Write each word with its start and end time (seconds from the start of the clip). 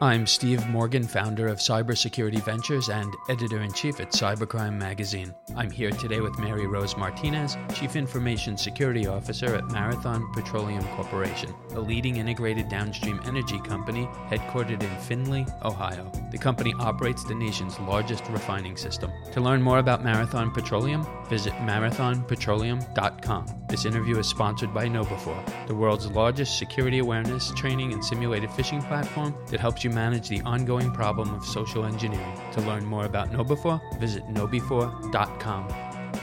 I'm 0.00 0.26
Steve 0.26 0.66
Morgan, 0.68 1.04
founder 1.04 1.46
of 1.46 1.58
Cybersecurity 1.58 2.42
Ventures 2.44 2.88
and 2.88 3.14
editor 3.28 3.60
in 3.62 3.72
chief 3.72 4.00
at 4.00 4.10
Cybercrime 4.10 4.74
Magazine. 4.74 5.32
I'm 5.54 5.70
here 5.70 5.90
today 5.90 6.20
with 6.20 6.38
Mary 6.40 6.66
Rose 6.66 6.96
Martinez, 6.96 7.56
Chief 7.74 7.94
Information 7.94 8.56
Security 8.56 9.06
Officer 9.06 9.54
at 9.54 9.70
Marathon 9.70 10.32
Petroleum 10.32 10.82
Corporation, 10.96 11.54
a 11.74 11.80
leading 11.80 12.16
integrated 12.16 12.68
downstream 12.68 13.20
energy 13.24 13.60
company 13.60 14.06
headquartered 14.28 14.82
in 14.82 14.96
Findlay, 15.00 15.46
Ohio. 15.64 16.10
The 16.32 16.38
company 16.38 16.74
operates 16.80 17.22
the 17.24 17.34
nation's 17.34 17.78
largest 17.80 18.24
refining 18.28 18.76
system. 18.76 19.12
To 19.32 19.40
learn 19.40 19.62
more 19.62 19.78
about 19.78 20.02
Marathon 20.02 20.50
Petroleum, 20.50 21.06
visit 21.28 21.52
marathonpetroleum.com. 21.54 23.46
This 23.68 23.84
interview 23.84 24.18
is 24.18 24.26
sponsored 24.26 24.74
by 24.74 24.88
KnowBe4, 24.88 25.66
the 25.66 25.74
world's 25.74 26.10
largest 26.10 26.58
security 26.58 26.98
awareness, 26.98 27.52
training, 27.52 27.92
and 27.92 28.04
simulated 28.04 28.50
phishing 28.50 28.86
platform 28.86 29.34
that 29.46 29.60
helps 29.60 29.81
you 29.84 29.90
manage 29.90 30.28
the 30.28 30.40
ongoing 30.42 30.90
problem 30.92 31.32
of 31.34 31.44
social 31.44 31.84
engineering. 31.84 32.38
To 32.52 32.60
learn 32.62 32.84
more 32.84 33.04
about 33.04 33.30
KnowBe4, 33.30 34.00
visit 34.00 34.22
knowbe4.com. 34.28 35.68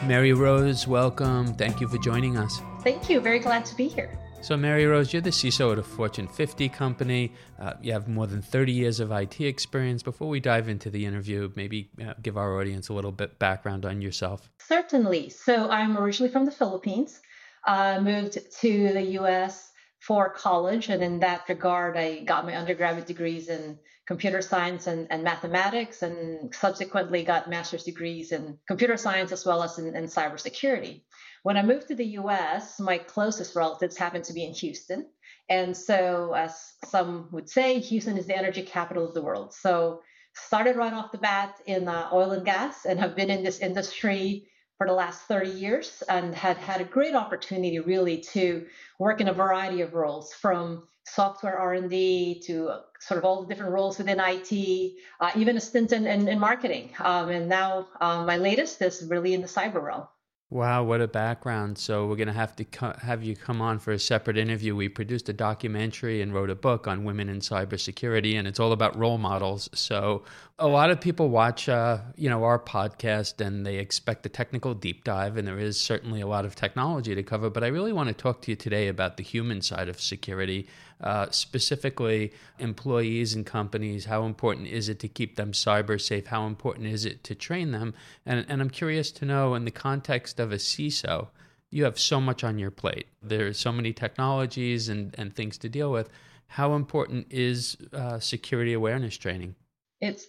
Mary 0.07 0.33
Rose, 0.33 0.87
welcome. 0.87 1.53
Thank 1.55 1.81
you 1.81 1.87
for 1.87 1.97
joining 1.97 2.37
us. 2.37 2.61
Thank 2.83 3.09
you. 3.09 3.19
Very 3.19 3.39
glad 3.39 3.65
to 3.65 3.75
be 3.75 3.87
here. 3.87 4.17
So, 4.41 4.55
Mary 4.55 4.85
Rose, 4.85 5.11
you're 5.11 5.21
the 5.21 5.31
CISO 5.31 5.73
at 5.73 5.79
a 5.79 5.83
Fortune 5.83 6.27
50 6.27 6.69
company. 6.69 7.33
Uh, 7.59 7.73
you 7.81 7.91
have 7.91 8.07
more 8.07 8.25
than 8.25 8.41
30 8.41 8.71
years 8.71 9.01
of 9.01 9.11
IT 9.11 9.41
experience. 9.41 10.01
Before 10.01 10.29
we 10.29 10.39
dive 10.39 10.69
into 10.69 10.89
the 10.89 11.05
interview, 11.05 11.51
maybe 11.57 11.89
uh, 12.01 12.13
give 12.21 12.37
our 12.37 12.57
audience 12.57 12.87
a 12.87 12.93
little 12.93 13.11
bit 13.11 13.37
background 13.37 13.85
on 13.85 14.01
yourself. 14.01 14.49
Certainly. 14.59 15.31
So, 15.31 15.69
I'm 15.69 15.97
originally 15.97 16.31
from 16.31 16.45
the 16.45 16.51
Philippines. 16.51 17.19
I 17.65 17.95
uh, 17.95 18.01
moved 18.01 18.37
to 18.61 18.93
the 18.93 19.01
US 19.19 19.71
for 19.99 20.29
college. 20.29 20.89
And 20.89 21.03
in 21.03 21.19
that 21.19 21.47
regard, 21.49 21.97
I 21.97 22.19
got 22.19 22.45
my 22.45 22.55
undergraduate 22.55 23.07
degrees 23.07 23.49
in 23.49 23.77
computer 24.07 24.41
science 24.41 24.87
and, 24.87 25.07
and 25.11 25.23
mathematics, 25.23 26.01
and 26.01 26.53
subsequently 26.55 27.23
got 27.23 27.49
master's 27.49 27.83
degrees 27.83 28.31
in 28.31 28.57
computer 28.67 28.97
science 28.97 29.31
as 29.31 29.45
well 29.45 29.61
as 29.61 29.77
in, 29.77 29.95
in 29.95 30.05
cybersecurity. 30.05 31.03
When 31.43 31.57
I 31.57 31.63
moved 31.63 31.87
to 31.89 31.95
the 31.95 32.17
US, 32.21 32.79
my 32.79 32.97
closest 32.97 33.55
relatives 33.55 33.97
happened 33.97 34.23
to 34.25 34.33
be 34.33 34.45
in 34.45 34.53
Houston. 34.53 35.07
And 35.47 35.75
so, 35.75 36.33
as 36.33 36.73
some 36.85 37.29
would 37.31 37.49
say, 37.49 37.79
Houston 37.79 38.17
is 38.17 38.25
the 38.25 38.37
energy 38.37 38.63
capital 38.63 39.07
of 39.07 39.13
the 39.13 39.21
world. 39.21 39.53
So, 39.53 40.01
started 40.33 40.75
right 40.75 40.93
off 40.93 41.11
the 41.11 41.17
bat 41.17 41.55
in 41.65 41.87
uh, 41.87 42.09
oil 42.13 42.31
and 42.31 42.45
gas 42.45 42.85
and 42.85 42.99
have 42.99 43.15
been 43.15 43.29
in 43.29 43.43
this 43.43 43.59
industry 43.59 44.47
for 44.79 44.87
the 44.87 44.93
last 44.93 45.23
30 45.23 45.49
years 45.49 46.03
and 46.07 46.33
had 46.33 46.55
had 46.55 46.79
a 46.79 46.85
great 46.85 47.13
opportunity 47.13 47.79
really 47.79 48.17
to 48.17 48.65
work 48.97 49.19
in 49.19 49.27
a 49.27 49.33
variety 49.33 49.81
of 49.81 49.93
roles 49.93 50.33
from 50.33 50.87
software 51.03 51.59
r&d 51.59 52.41
to 52.45 52.71
sort 53.01 53.17
of 53.17 53.25
all 53.25 53.41
the 53.41 53.47
different 53.47 53.73
roles 53.73 53.97
within 53.97 54.19
it 54.19 54.93
uh, 55.19 55.31
even 55.35 55.57
a 55.57 55.59
stint 55.59 55.91
in, 55.91 56.07
in, 56.07 56.29
in 56.29 56.39
marketing. 56.39 56.91
Um, 56.99 57.27
and 57.29 57.49
now 57.49 57.87
um, 57.99 58.25
my 58.25 58.37
latest 58.37 58.81
is 58.81 59.05
really 59.09 59.33
in 59.33 59.41
the 59.41 59.47
cyber 59.47 59.83
realm 59.83 60.07
Wow, 60.51 60.83
what 60.83 60.99
a 60.99 61.07
background. 61.07 61.77
So, 61.77 62.07
we're 62.07 62.15
going 62.15 62.27
to 62.27 62.33
have 62.33 62.55
to 62.55 62.63
co- 62.63 62.95
have 63.03 63.21
you 63.21 63.35
come 63.35 63.61
on 63.61 63.77
for 63.77 63.91
a 63.91 63.99
separate 63.99 64.35
interview. 64.35 64.75
We 64.75 64.89
produced 64.89 65.29
a 65.29 65.33
documentary 65.33 66.23
and 66.23 66.33
wrote 66.33 66.49
a 66.49 66.55
book 66.55 66.87
on 66.87 67.03
women 67.03 67.29
in 67.29 67.39
cybersecurity, 67.39 68.33
and 68.33 68.47
it's 68.47 68.59
all 68.59 68.71
about 68.71 68.97
role 68.97 69.19
models. 69.19 69.69
So, 69.73 70.23
a 70.57 70.67
lot 70.67 70.89
of 70.89 70.99
people 70.99 71.29
watch, 71.29 71.69
uh, 71.69 71.99
you 72.15 72.31
know, 72.31 72.43
our 72.45 72.57
podcast 72.57 73.45
and 73.45 73.63
they 73.63 73.77
expect 73.77 74.25
a 74.25 74.29
technical 74.29 74.73
deep 74.73 75.03
dive, 75.03 75.37
and 75.37 75.47
there 75.47 75.59
is 75.59 75.79
certainly 75.79 76.19
a 76.19 76.27
lot 76.27 76.45
of 76.45 76.55
technology 76.55 77.13
to 77.13 77.21
cover. 77.21 77.51
But 77.51 77.63
I 77.63 77.67
really 77.67 77.93
want 77.93 78.07
to 78.07 78.15
talk 78.15 78.41
to 78.41 78.51
you 78.51 78.55
today 78.55 78.87
about 78.87 79.17
the 79.17 79.23
human 79.23 79.61
side 79.61 79.87
of 79.87 80.01
security 80.01 80.67
uh, 81.01 81.27
specifically 81.31 82.33
employees 82.57 83.33
and 83.33 83.45
companies. 83.45 84.05
How 84.05 84.25
important 84.25 84.67
is 84.67 84.89
it 84.89 84.99
to 84.99 85.07
keep 85.07 85.35
them 85.35 85.51
cyber 85.51 85.99
safe? 85.99 86.27
How 86.27 86.45
important 86.45 86.87
is 86.87 87.05
it 87.05 87.23
to 87.25 87.35
train 87.35 87.71
them? 87.71 87.93
And, 88.25 88.45
and 88.49 88.61
I'm 88.61 88.69
curious 88.69 89.11
to 89.13 89.25
know, 89.25 89.55
in 89.55 89.65
the 89.65 89.71
context 89.71 90.39
of 90.39 90.51
a 90.51 90.57
CISO, 90.57 91.27
you 91.71 91.83
have 91.83 91.99
so 91.99 92.19
much 92.19 92.43
on 92.43 92.59
your 92.59 92.71
plate. 92.71 93.07
There's 93.21 93.57
so 93.57 93.71
many 93.71 93.93
technologies 93.93 94.89
and, 94.89 95.15
and 95.17 95.33
things 95.33 95.57
to 95.59 95.69
deal 95.69 95.91
with. 95.91 96.09
How 96.47 96.73
important 96.73 97.27
is 97.29 97.77
uh, 97.93 98.19
security 98.19 98.73
awareness 98.73 99.15
training? 99.17 99.55
It's 100.01 100.25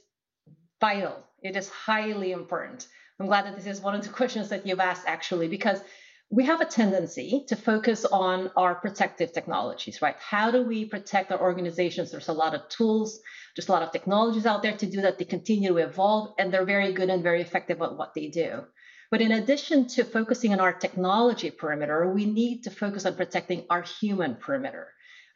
vital. 0.81 1.17
It 1.43 1.57
is 1.57 1.69
highly 1.69 2.33
important. 2.33 2.89
I'm 3.19 3.27
glad 3.27 3.47
that 3.47 3.57
this 3.57 3.67
is 3.67 3.81
one 3.81 3.95
of 3.95 4.03
the 4.03 4.09
questions 4.21 4.49
that 4.51 4.67
you've 4.67 4.81
asked, 4.81 5.05
actually, 5.07 5.49
because 5.49 5.81
we 6.33 6.45
have 6.45 6.61
a 6.61 6.65
tendency 6.65 7.45
to 7.49 7.57
focus 7.57 8.05
on 8.05 8.53
our 8.57 8.77
protective 8.77 9.33
technologies, 9.33 10.01
right? 10.01 10.15
How 10.21 10.53
do 10.53 10.63
we 10.63 10.85
protect 10.85 11.33
our 11.33 11.41
organizations? 11.41 12.13
There's 12.13 12.29
a 12.29 12.33
lot 12.33 12.55
of 12.55 12.69
tools, 12.69 13.19
there's 13.57 13.69
a 13.69 13.73
lot 13.73 13.83
of 13.83 13.91
technologies 13.91 14.47
out 14.47 14.63
there 14.63 14.77
to 14.77 14.87
do 14.87 15.01
that. 15.01 15.19
They 15.19 15.25
continue 15.25 15.71
to 15.71 15.79
evolve 15.79 16.35
and 16.39 16.53
they're 16.53 16.65
very 16.65 16.93
good 16.93 17.11
and 17.11 17.25
very 17.25 17.43
effective 17.43 17.83
at 17.83 17.97
what 17.97 18.15
they 18.15 18.29
do. 18.29 18.63
But 19.11 19.21
in 19.21 19.33
addition 19.33 19.89
to 19.89 20.05
focusing 20.05 20.53
on 20.53 20.61
our 20.61 20.73
technology 20.73 21.51
perimeter, 21.51 22.13
we 22.13 22.27
need 22.27 22.63
to 22.63 22.71
focus 22.71 23.07
on 23.07 23.17
protecting 23.17 23.67
our 23.69 23.83
human 23.83 24.37
perimeter. 24.37 24.87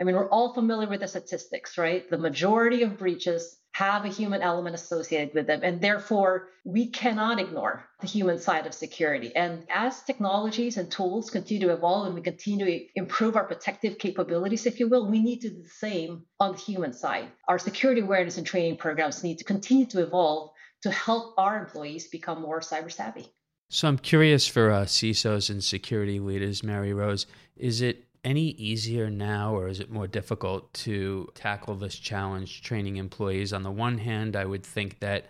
I 0.00 0.04
mean, 0.04 0.14
we're 0.14 0.30
all 0.30 0.54
familiar 0.54 0.88
with 0.88 1.00
the 1.00 1.08
statistics, 1.08 1.76
right? 1.76 2.08
The 2.08 2.18
majority 2.18 2.82
of 2.82 2.98
breaches 2.98 3.58
have 3.74 4.04
a 4.04 4.08
human 4.08 4.40
element 4.40 4.76
associated 4.76 5.34
with 5.34 5.48
them. 5.48 5.60
And 5.64 5.80
therefore, 5.80 6.46
we 6.64 6.86
cannot 6.86 7.40
ignore 7.40 7.84
the 8.00 8.06
human 8.06 8.38
side 8.38 8.68
of 8.68 8.72
security. 8.72 9.34
And 9.34 9.66
as 9.68 10.00
technologies 10.02 10.76
and 10.76 10.88
tools 10.88 11.28
continue 11.28 11.66
to 11.66 11.74
evolve 11.74 12.06
and 12.06 12.14
we 12.14 12.20
continue 12.20 12.64
to 12.64 12.86
improve 12.94 13.34
our 13.34 13.42
protective 13.42 13.98
capabilities, 13.98 14.66
if 14.66 14.78
you 14.78 14.88
will, 14.88 15.10
we 15.10 15.20
need 15.20 15.40
to 15.40 15.50
do 15.50 15.60
the 15.60 15.68
same 15.68 16.22
on 16.38 16.52
the 16.52 16.58
human 16.58 16.92
side. 16.92 17.26
Our 17.48 17.58
security 17.58 18.00
awareness 18.00 18.38
and 18.38 18.46
training 18.46 18.76
programs 18.76 19.24
need 19.24 19.38
to 19.38 19.44
continue 19.44 19.86
to 19.86 20.02
evolve 20.02 20.52
to 20.82 20.92
help 20.92 21.34
our 21.36 21.58
employees 21.58 22.06
become 22.06 22.40
more 22.40 22.60
cyber 22.60 22.92
savvy. 22.92 23.26
So 23.70 23.88
I'm 23.88 23.98
curious 23.98 24.46
for 24.46 24.70
uh, 24.70 24.84
CISOs 24.84 25.50
and 25.50 25.64
security 25.64 26.20
leaders, 26.20 26.62
Mary 26.62 26.92
Rose, 26.92 27.26
is 27.56 27.80
it 27.80 28.04
any 28.24 28.50
easier 28.50 29.10
now 29.10 29.54
or 29.54 29.68
is 29.68 29.80
it 29.80 29.90
more 29.90 30.06
difficult 30.06 30.72
to 30.72 31.28
tackle 31.34 31.74
this 31.74 31.96
challenge 31.96 32.62
training 32.62 32.96
employees? 32.96 33.52
On 33.52 33.62
the 33.62 33.70
one 33.70 33.98
hand 33.98 34.36
i 34.36 34.44
would 34.44 34.64
think 34.64 35.00
that 35.00 35.26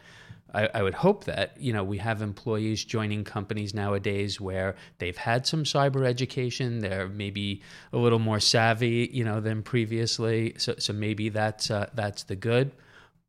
I, 0.54 0.68
I, 0.72 0.82
would 0.82 0.94
hope 0.94 1.24
that 1.24 1.56
you 1.60 1.72
know 1.72 1.82
we 1.82 1.98
have 1.98 2.22
employees 2.22 2.84
joining 2.84 3.24
companies 3.24 3.74
nowadays 3.74 4.40
where 4.40 4.76
they've 4.98 5.16
had 5.16 5.46
some 5.46 5.64
cyber 5.64 6.06
education 6.06 6.78
they're 6.78 7.08
maybe 7.08 7.62
a 7.92 7.98
little 7.98 8.20
more 8.20 8.40
savvy 8.40 9.10
you 9.12 9.24
know 9.24 9.40
than 9.40 9.62
previously. 9.62 10.54
So, 10.58 10.76
so 10.78 10.92
maybe 10.92 11.28
that's 11.28 11.70
uh, 11.70 11.90
that's 11.94 12.22
the 12.22 12.36
good. 12.36 12.70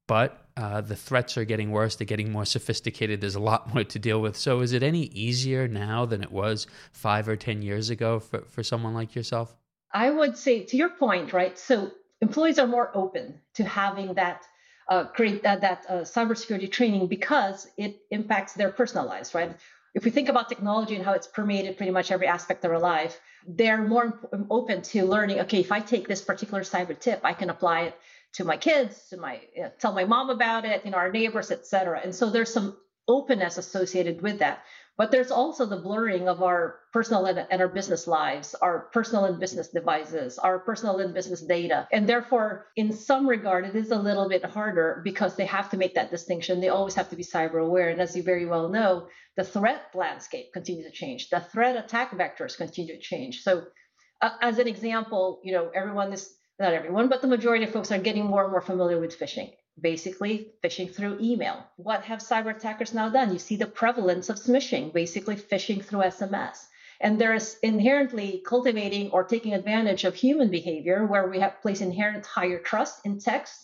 But 0.08 0.45
uh, 0.58 0.82
the 0.82 0.96
threats 0.96 1.38
are 1.38 1.46
getting 1.46 1.72
worse. 1.72 1.96
They're 1.96 2.06
getting 2.06 2.32
more 2.32 2.46
sophisticated. 2.46 3.22
There's 3.22 3.36
a 3.36 3.40
lot 3.40 3.74
more 3.74 3.84
to 3.84 4.00
deal 4.00 4.22
with. 4.22 4.38
So, 4.38 4.62
is 4.62 4.74
it 4.74 4.84
any 4.84 5.04
easier 5.06 5.68
now 5.68 6.06
than 6.06 6.24
it 6.24 6.32
was 6.32 6.68
five 6.92 7.28
or 7.28 7.36
10 7.36 7.62
years 7.62 7.90
ago 7.90 8.20
for, 8.20 8.42
for 8.42 8.64
someone 8.64 8.94
like 8.94 9.16
yourself? 9.16 9.56
I 9.94 10.10
would 10.10 10.38
say, 10.38 10.64
to 10.64 10.78
your 10.78 10.90
point, 10.90 11.34
right? 11.34 11.58
So, 11.58 11.92
employees 12.22 12.60
are 12.60 12.68
more 12.68 12.92
open 12.94 13.40
to 13.56 13.64
having 13.64 14.14
that. 14.16 14.44
Uh, 14.88 15.04
create 15.04 15.42
that, 15.42 15.62
that 15.62 15.84
uh, 15.90 15.94
cybersecurity 16.02 16.72
training 16.72 17.08
because 17.08 17.68
it 17.76 18.02
impacts 18.12 18.54
their 18.54 18.70
personal 18.70 19.04
lives, 19.04 19.34
right? 19.34 19.58
If 19.96 20.06
we 20.06 20.12
think 20.12 20.30
about 20.30 20.48
technology 20.48 20.94
and 20.94 21.04
how 21.04 21.14
it's 21.14 21.26
permeated 21.26 21.76
pretty 21.76 21.92
much 21.92 22.12
every 22.12 22.28
aspect 22.28 22.64
of 22.66 22.70
our 22.70 22.78
life, 22.78 23.20
they're 23.48 23.82
more 23.82 24.20
open 24.52 24.84
to 24.84 25.06
learning. 25.06 25.40
Okay, 25.40 25.60
if 25.60 25.72
I 25.72 25.80
take 25.80 26.08
this 26.08 26.22
particular 26.22 26.62
cyber 26.62 27.00
tip, 27.00 27.22
I 27.24 27.34
can 27.34 27.50
apply 27.50 27.82
it 27.82 27.98
to 28.35 28.44
my 28.44 28.57
kids, 28.57 29.07
to 29.09 29.18
my 29.18 29.41
you 29.56 29.63
know, 29.63 29.72
tell 29.79 29.94
my 29.94 30.06
mom 30.06 30.29
about 30.29 30.66
it, 30.66 30.85
you 30.85 30.91
know, 30.91 30.97
our 30.97 31.12
neighbors, 31.12 31.51
etc. 31.51 32.01
And 32.03 32.13
so 32.13 32.29
there's 32.29 32.53
some 32.53 32.78
openness 33.07 33.57
associated 33.57 34.22
with 34.22 34.40
that. 34.40 34.63
But 34.97 35.12
there's 35.12 35.31
also 35.31 35.66
the 35.66 35.75
blurring 35.75 36.29
of 36.29 36.41
our 36.41 36.79
personal 36.94 37.25
and, 37.25 37.46
and, 37.51 37.62
our 37.62 37.68
business 37.68 38.07
lives, 38.07 38.56
our 38.56 38.88
personal 38.94 39.25
and 39.25 39.40
business 39.41 39.68
devices, 39.68 40.40
our 40.40 40.59
personal 40.59 41.00
and 41.00 41.13
business 41.13 41.41
data. 41.41 41.85
And 41.91 42.07
therefore, 42.07 42.68
in 42.78 42.94
some 42.94 43.28
regard, 43.28 43.66
it 43.66 43.75
is 43.75 43.91
a 43.91 43.97
little 43.97 44.29
bit 44.29 44.46
harder 44.46 45.02
because 45.03 45.35
they 45.35 45.46
have 45.47 45.70
to 45.72 45.78
make 45.78 45.96
that 45.96 46.11
distinction. 46.11 46.61
They 46.61 46.70
always 46.70 46.96
have 46.96 47.09
to 47.09 47.17
be 47.17 47.23
cyber 47.23 47.61
aware. 47.61 47.90
And 47.90 47.99
as 47.99 48.16
you 48.16 48.23
very 48.23 48.46
well 48.46 48.70
know, 48.70 49.08
the 49.35 49.43
threat 49.43 49.81
landscape 49.93 50.53
continues 50.53 50.85
to 50.85 50.93
change. 50.93 51.29
The 51.29 51.41
threat 51.41 51.76
attack 51.76 52.11
vectors 52.11 52.55
continue 52.55 52.96
to 52.96 53.02
change. 53.02 53.41
So, 53.41 53.66
uh, 54.22 54.29
as 54.41 54.59
an 54.59 54.67
example, 54.70 55.41
you 55.43 55.52
know, 55.52 55.72
everyone 55.76 56.14
is 56.14 56.34
not 56.59 56.73
everyone, 56.73 57.09
but 57.09 57.22
the 57.22 57.28
majority 57.28 57.66
of 57.66 57.72
folks 57.72 57.91
are 57.91 57.97
getting 57.97 58.25
more 58.25 58.43
and 58.43 58.52
more 58.52 58.61
familiar 58.61 58.99
with 58.99 59.19
phishing. 59.19 59.52
Basically, 59.79 60.53
phishing 60.63 60.93
through 60.93 61.19
email. 61.19 61.66
What 61.75 62.03
have 62.03 62.19
cyber 62.19 62.55
attackers 62.55 62.93
now 62.93 63.09
done? 63.09 63.34
You 63.34 63.40
see 63.40 63.57
the 63.57 63.66
prevalence 63.66 64.29
of 64.29 64.37
smishing, 64.37 64.93
basically 64.93 65.35
phishing 65.35 65.84
through 65.84 66.02
SMS. 66.02 66.66
And 67.02 67.19
there's 67.19 67.57
inherently 67.61 68.41
cultivating 68.46 69.11
or 69.11 69.25
taking 69.25 69.53
advantage 69.53 70.05
of 70.05 70.16
human 70.16 70.49
behavior 70.49 71.05
where 71.05 71.28
we 71.28 71.40
have 71.40 71.61
place 71.61 71.81
inherent 71.81 72.25
higher 72.25 72.59
trust 72.59 73.05
in 73.05 73.19
text 73.19 73.59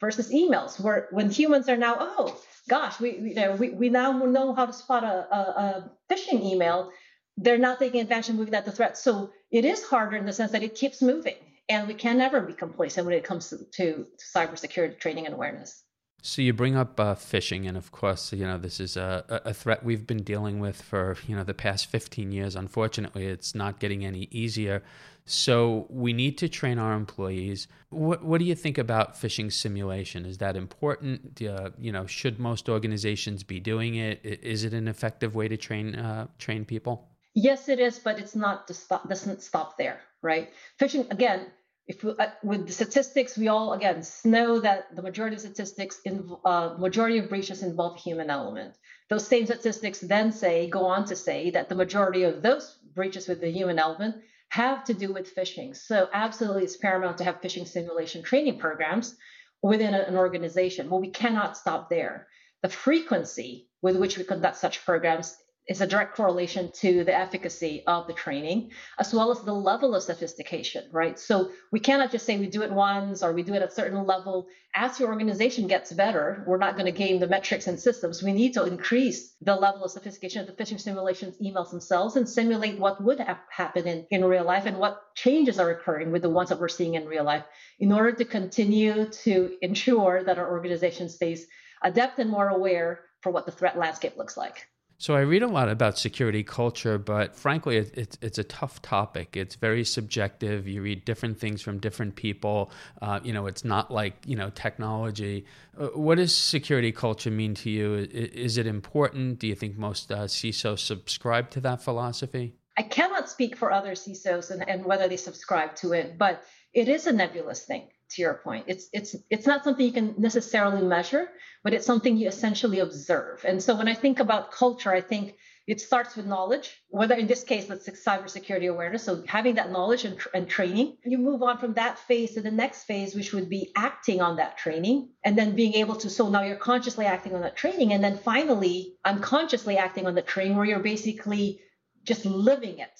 versus 0.00 0.32
emails, 0.32 0.78
where 0.78 1.08
when 1.10 1.30
humans 1.30 1.68
are 1.68 1.76
now, 1.76 1.96
oh 1.98 2.40
gosh, 2.68 3.00
we 3.00 3.10
you 3.18 3.34
know 3.34 3.56
we, 3.56 3.70
we 3.70 3.88
now 3.88 4.12
know 4.12 4.54
how 4.54 4.66
to 4.66 4.72
spot 4.72 5.02
a, 5.02 5.34
a, 5.34 5.40
a 5.64 5.90
phishing 6.08 6.44
email, 6.44 6.92
they're 7.36 7.58
not 7.58 7.80
taking 7.80 8.00
advantage 8.00 8.28
of 8.28 8.36
moving 8.36 8.52
that 8.52 8.66
to 8.66 8.70
threat. 8.70 8.96
So 8.96 9.32
it 9.50 9.64
is 9.64 9.82
harder 9.82 10.16
in 10.16 10.26
the 10.26 10.32
sense 10.32 10.52
that 10.52 10.62
it 10.62 10.76
keeps 10.76 11.02
moving 11.02 11.34
And 11.70 11.86
we 11.86 11.94
can 11.94 12.18
never 12.18 12.40
be 12.40 12.52
complacent 12.52 13.06
when 13.06 13.14
it 13.14 13.22
comes 13.22 13.50
to, 13.50 13.58
to, 13.76 14.06
cybersecurity 14.34 14.98
training 14.98 15.26
and 15.26 15.34
awareness. 15.36 15.84
So 16.20 16.42
you 16.42 16.52
bring 16.52 16.76
up 16.76 16.98
uh, 16.98 17.14
phishing, 17.14 17.68
and 17.68 17.76
of 17.76 17.92
course, 17.92 18.32
you 18.32 18.44
know 18.44 18.58
this 18.58 18.80
is 18.80 18.96
a, 18.96 19.24
a 19.46 19.54
threat 19.54 19.84
we've 19.84 20.06
been 20.06 20.22
dealing 20.22 20.58
with 20.58 20.82
for 20.82 21.16
you 21.26 21.34
know 21.34 21.44
the 21.44 21.54
past 21.54 21.86
15 21.86 22.32
years. 22.32 22.56
Unfortunately, 22.56 23.24
it's 23.24 23.54
not 23.54 23.78
getting 23.78 24.04
any 24.04 24.28
easier. 24.30 24.82
So 25.24 25.86
we 25.88 26.12
need 26.12 26.36
to 26.38 26.48
train 26.48 26.78
our 26.78 26.92
employees. 26.92 27.68
What 27.88 28.22
What 28.22 28.38
do 28.38 28.44
you 28.44 28.56
think 28.56 28.76
about 28.76 29.14
phishing 29.14 29.50
simulation? 29.50 30.26
Is 30.26 30.38
that 30.38 30.56
important? 30.56 31.40
Uh, 31.40 31.70
you 31.78 31.92
know, 31.92 32.04
should 32.04 32.38
most 32.38 32.68
organizations 32.68 33.42
be 33.44 33.60
doing 33.60 33.94
it? 33.94 34.20
Is 34.24 34.64
it 34.64 34.74
an 34.74 34.88
effective 34.88 35.34
way 35.34 35.48
to 35.48 35.56
train 35.56 35.94
uh, 35.94 36.26
train 36.38 36.66
people? 36.66 37.08
Yes, 37.32 37.68
it 37.68 37.78
is, 37.78 37.98
but 37.98 38.18
it's 38.18 38.34
not 38.34 38.66
to 38.68 38.74
stop. 38.74 39.08
Doesn't 39.08 39.40
stop 39.40 39.78
there, 39.78 40.00
right? 40.20 40.50
Phishing 40.78 41.10
again 41.10 41.46
if 41.86 42.04
uh, 42.04 42.26
with 42.42 42.66
the 42.66 42.72
statistics, 42.72 43.36
we 43.36 43.48
all 43.48 43.72
again 43.72 44.02
know 44.24 44.60
that 44.60 44.94
the 44.94 45.02
majority 45.02 45.36
of 45.36 45.40
statistics, 45.40 46.00
in, 46.04 46.30
uh, 46.44 46.76
majority 46.78 47.18
of 47.18 47.28
breaches 47.28 47.62
involve 47.62 47.98
human 47.98 48.30
element. 48.30 48.76
Those 49.08 49.26
same 49.26 49.46
statistics 49.46 50.00
then 50.00 50.30
say, 50.30 50.68
go 50.68 50.84
on 50.86 51.04
to 51.06 51.16
say 51.16 51.50
that 51.50 51.68
the 51.68 51.74
majority 51.74 52.22
of 52.22 52.42
those 52.42 52.78
breaches 52.94 53.26
with 53.26 53.40
the 53.40 53.50
human 53.50 53.78
element 53.78 54.16
have 54.50 54.84
to 54.84 54.94
do 54.94 55.12
with 55.12 55.34
phishing. 55.34 55.76
So 55.76 56.08
absolutely, 56.12 56.64
it's 56.64 56.76
paramount 56.76 57.18
to 57.18 57.24
have 57.24 57.40
phishing 57.40 57.66
simulation 57.66 58.22
training 58.22 58.58
programs 58.58 59.16
within 59.62 59.94
an 59.94 60.16
organization. 60.16 60.88
But 60.88 61.00
we 61.00 61.10
cannot 61.10 61.56
stop 61.56 61.90
there. 61.90 62.28
The 62.62 62.68
frequency 62.68 63.68
with 63.82 63.96
which 63.96 64.18
we 64.18 64.24
conduct 64.24 64.56
such 64.56 64.84
programs 64.84 65.36
is 65.70 65.80
a 65.80 65.86
direct 65.86 66.16
correlation 66.16 66.68
to 66.72 67.04
the 67.04 67.16
efficacy 67.16 67.84
of 67.86 68.08
the 68.08 68.12
training 68.12 68.72
as 68.98 69.14
well 69.14 69.30
as 69.30 69.40
the 69.42 69.54
level 69.54 69.94
of 69.94 70.02
sophistication 70.02 70.82
right? 70.90 71.16
So 71.16 71.52
we 71.70 71.78
cannot 71.78 72.10
just 72.10 72.26
say 72.26 72.36
we 72.38 72.48
do 72.48 72.62
it 72.62 72.72
once 72.72 73.22
or 73.22 73.32
we 73.32 73.44
do 73.44 73.54
it 73.54 73.62
at 73.62 73.68
a 73.68 73.72
certain 73.72 74.04
level. 74.04 74.48
As 74.74 74.98
your 74.98 75.10
organization 75.10 75.68
gets 75.68 75.92
better 75.92 76.42
we're 76.46 76.58
not 76.58 76.74
going 76.74 76.86
to 76.86 76.98
game 77.04 77.20
the 77.20 77.28
metrics 77.28 77.68
and 77.68 77.78
systems. 77.78 78.20
We 78.20 78.32
need 78.32 78.54
to 78.54 78.64
increase 78.64 79.36
the 79.40 79.54
level 79.54 79.84
of 79.84 79.92
sophistication 79.92 80.40
of 80.40 80.48
the 80.48 80.60
phishing 80.60 80.80
simulations 80.80 81.36
emails 81.40 81.70
themselves 81.70 82.16
and 82.16 82.28
simulate 82.28 82.80
what 82.80 83.02
would 83.02 83.20
have 83.20 83.38
happened 83.48 83.86
in, 83.86 84.06
in 84.10 84.24
real 84.24 84.44
life 84.44 84.66
and 84.66 84.76
what 84.76 85.00
changes 85.14 85.60
are 85.60 85.70
occurring 85.70 86.10
with 86.10 86.22
the 86.22 86.30
ones 86.30 86.48
that 86.48 86.58
we're 86.58 86.68
seeing 86.68 86.94
in 86.94 87.06
real 87.06 87.24
life 87.24 87.44
in 87.78 87.92
order 87.92 88.10
to 88.10 88.24
continue 88.24 89.06
to 89.24 89.56
ensure 89.62 90.24
that 90.24 90.38
our 90.38 90.50
organization 90.50 91.08
stays 91.08 91.46
adept 91.84 92.18
and 92.18 92.28
more 92.28 92.48
aware 92.48 93.02
for 93.20 93.30
what 93.30 93.46
the 93.46 93.52
threat 93.52 93.78
landscape 93.78 94.16
looks 94.16 94.36
like 94.36 94.66
so 95.00 95.16
I 95.16 95.20
read 95.20 95.42
a 95.42 95.46
lot 95.46 95.70
about 95.70 95.96
security 95.96 96.42
culture, 96.42 96.98
but 96.98 97.34
frankly, 97.34 97.78
it, 97.78 97.90
it's 97.96 98.18
it's 98.20 98.36
a 98.36 98.44
tough 98.44 98.82
topic. 98.82 99.34
It's 99.34 99.54
very 99.54 99.82
subjective. 99.82 100.68
You 100.68 100.82
read 100.82 101.06
different 101.06 101.40
things 101.40 101.62
from 101.62 101.78
different 101.78 102.16
people. 102.16 102.70
Uh, 103.00 103.18
you 103.22 103.32
know, 103.32 103.46
it's 103.46 103.64
not 103.64 103.90
like 103.90 104.12
you 104.26 104.36
know 104.36 104.50
technology. 104.50 105.46
Uh, 105.78 105.86
what 105.94 106.16
does 106.16 106.34
security 106.34 106.92
culture 106.92 107.30
mean 107.30 107.54
to 107.54 107.70
you? 107.70 107.94
Is, 108.12 108.58
it 108.58 108.66
important? 108.66 109.38
Do 109.38 109.46
you 109.46 109.54
think 109.54 109.78
most 109.78 110.12
uh, 110.12 110.24
CISOs 110.24 110.80
subscribe 110.80 111.48
to 111.52 111.62
that 111.62 111.82
philosophy? 111.82 112.52
I 112.76 112.82
cannot 112.82 113.30
speak 113.30 113.56
for 113.56 113.72
other 113.72 113.92
CISOs 113.92 114.50
and, 114.50 114.68
and 114.68 114.84
whether 114.84 115.08
they 115.08 115.16
subscribe 115.16 115.76
to 115.76 115.92
it, 115.94 116.18
but 116.18 116.44
it 116.72 116.88
is 116.88 117.06
a 117.06 117.12
nebulous 117.12 117.64
thing 117.64 117.88
to 118.10 118.22
your 118.22 118.34
point. 118.34 118.64
It's 118.68 118.88
it's 118.92 119.16
it's 119.30 119.46
not 119.46 119.64
something 119.64 119.86
you 119.86 119.92
can 119.92 120.14
necessarily 120.18 120.82
measure 120.82 121.28
but 121.62 121.74
it's 121.74 121.86
something 121.86 122.16
you 122.16 122.26
essentially 122.28 122.78
observe. 122.80 123.44
And 123.44 123.62
so 123.62 123.76
when 123.76 123.88
i 123.88 123.94
think 123.94 124.20
about 124.20 124.52
culture 124.52 124.92
i 124.92 125.00
think 125.00 125.34
it 125.66 125.80
starts 125.80 126.16
with 126.16 126.26
knowledge 126.26 126.82
whether 126.88 127.14
in 127.14 127.26
this 127.28 127.44
case 127.44 127.68
let's 127.68 127.86
say 127.86 127.92
cybersecurity 127.92 128.68
awareness. 128.68 129.04
So 129.04 129.22
having 129.26 129.54
that 129.56 129.70
knowledge 129.70 130.04
and, 130.04 130.18
and 130.34 130.48
training 130.48 130.96
you 131.04 131.18
move 131.18 131.42
on 131.42 131.58
from 131.58 131.74
that 131.74 131.98
phase 131.98 132.34
to 132.34 132.40
the 132.40 132.50
next 132.50 132.84
phase 132.84 133.14
which 133.14 133.32
would 133.32 133.48
be 133.48 133.70
acting 133.76 134.20
on 134.20 134.36
that 134.36 134.58
training 134.58 135.10
and 135.24 135.38
then 135.38 135.54
being 135.54 135.74
able 135.74 135.96
to 135.96 136.10
so 136.10 136.28
now 136.28 136.42
you're 136.42 136.56
consciously 136.56 137.06
acting 137.06 137.34
on 137.34 137.42
that 137.42 137.56
training. 137.56 137.92
And 137.92 138.02
then 138.02 138.18
finally 138.18 138.96
unconsciously 139.04 139.76
acting 139.76 140.06
on 140.06 140.14
the 140.14 140.22
training 140.22 140.56
where 140.56 140.66
you're 140.66 140.80
basically 140.80 141.60
just 142.02 142.24
living 142.24 142.78
it 142.78 142.90